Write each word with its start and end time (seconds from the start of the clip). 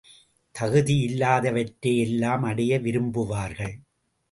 தகுதியில்லாதவற்றையெல்லாம் 0.55 2.43
அடைய 2.43 2.79
விரும்புவார்கள். 2.79 3.75